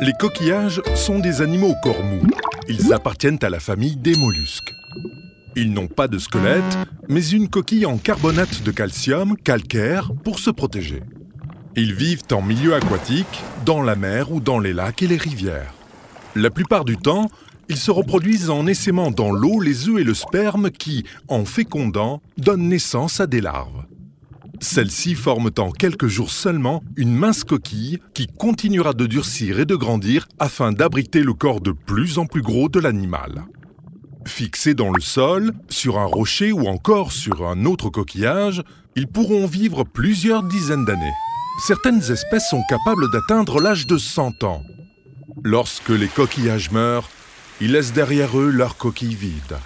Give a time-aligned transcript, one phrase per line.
[0.00, 2.22] Les coquillages sont des animaux au corps mou.
[2.68, 4.72] Ils appartiennent à la famille des mollusques.
[5.54, 10.50] Ils n'ont pas de squelette, mais une coquille en carbonate de calcium calcaire pour se
[10.50, 11.02] protéger.
[11.76, 15.74] Ils vivent en milieu aquatique, dans la mer ou dans les lacs et les rivières.
[16.34, 17.30] La plupart du temps,
[17.68, 22.20] ils se reproduisent en essaimant dans l'eau les œufs et le sperme qui, en fécondant,
[22.38, 23.81] donnent naissance à des larves.
[24.62, 29.74] Celles-ci forment en quelques jours seulement une mince coquille qui continuera de durcir et de
[29.74, 33.44] grandir afin d'abriter le corps de plus en plus gros de l'animal.
[34.24, 38.62] Fixés dans le sol, sur un rocher ou encore sur un autre coquillage,
[38.94, 41.12] ils pourront vivre plusieurs dizaines d'années.
[41.66, 44.62] Certaines espèces sont capables d'atteindre l'âge de 100 ans.
[45.42, 47.10] Lorsque les coquillages meurent,
[47.60, 49.56] ils laissent derrière eux leur coquille vide.